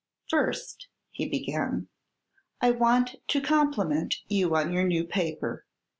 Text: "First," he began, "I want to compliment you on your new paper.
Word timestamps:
"First," 0.31 0.87
he 1.11 1.29
began, 1.29 1.87
"I 2.59 2.71
want 2.71 3.17
to 3.27 3.39
compliment 3.39 4.15
you 4.27 4.55
on 4.55 4.73
your 4.73 4.83
new 4.83 5.03
paper. 5.05 5.67